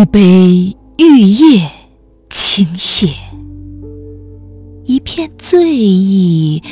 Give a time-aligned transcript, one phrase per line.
[0.00, 1.68] 一杯玉液
[2.30, 3.12] 倾泻，
[4.84, 6.62] 一片醉意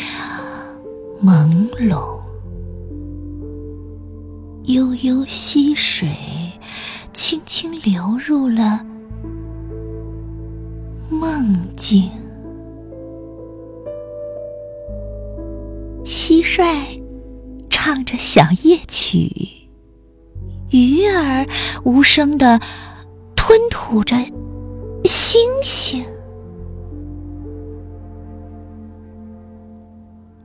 [1.25, 2.21] 朦胧，
[4.67, 6.09] 悠悠溪水
[7.13, 8.87] 轻轻流入了
[11.11, 12.09] 梦境。
[16.05, 17.03] 蟋蟀
[17.69, 19.33] 唱着小夜曲，
[20.71, 21.45] 鱼儿
[21.83, 22.61] 无声的。
[23.57, 24.15] 吞吐着
[25.05, 26.05] 星星，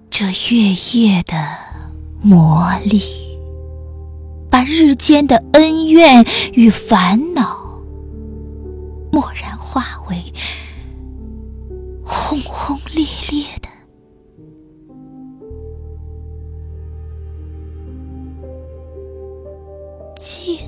[0.10, 1.36] 这月夜的
[2.22, 3.02] 魔力，
[4.50, 7.82] 把日间的恩怨与烦恼，
[9.12, 10.16] 蓦然化为
[12.02, 13.68] 轰轰烈烈的
[20.16, 20.60] 静。